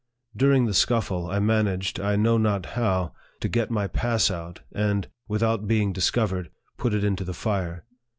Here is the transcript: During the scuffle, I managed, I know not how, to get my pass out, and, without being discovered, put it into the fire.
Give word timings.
During 0.35 0.65
the 0.65 0.73
scuffle, 0.73 1.29
I 1.29 1.37
managed, 1.37 1.99
I 1.99 2.15
know 2.15 2.39
not 2.39 2.65
how, 2.73 3.13
to 3.39 3.47
get 3.47 3.69
my 3.69 3.85
pass 3.85 4.31
out, 4.31 4.61
and, 4.71 5.07
without 5.27 5.67
being 5.67 5.93
discovered, 5.93 6.49
put 6.75 6.95
it 6.95 7.03
into 7.03 7.23
the 7.23 7.35
fire. 7.35 7.85